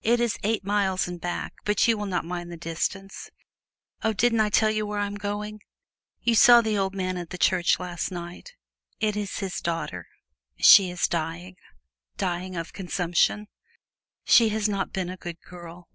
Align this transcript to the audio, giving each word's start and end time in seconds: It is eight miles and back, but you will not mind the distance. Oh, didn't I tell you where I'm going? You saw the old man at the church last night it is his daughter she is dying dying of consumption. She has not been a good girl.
It 0.00 0.18
is 0.18 0.38
eight 0.44 0.64
miles 0.64 1.06
and 1.08 1.20
back, 1.20 1.52
but 1.66 1.86
you 1.86 1.98
will 1.98 2.06
not 2.06 2.24
mind 2.24 2.50
the 2.50 2.56
distance. 2.56 3.28
Oh, 4.02 4.14
didn't 4.14 4.40
I 4.40 4.48
tell 4.48 4.70
you 4.70 4.86
where 4.86 4.98
I'm 4.98 5.16
going? 5.16 5.60
You 6.22 6.34
saw 6.36 6.62
the 6.62 6.78
old 6.78 6.94
man 6.94 7.18
at 7.18 7.28
the 7.28 7.36
church 7.36 7.78
last 7.78 8.10
night 8.10 8.54
it 8.98 9.14
is 9.14 9.40
his 9.40 9.60
daughter 9.60 10.08
she 10.56 10.88
is 10.90 11.06
dying 11.06 11.56
dying 12.16 12.56
of 12.56 12.72
consumption. 12.72 13.46
She 14.24 14.48
has 14.48 14.70
not 14.70 14.94
been 14.94 15.10
a 15.10 15.18
good 15.18 15.36
girl. 15.42 15.90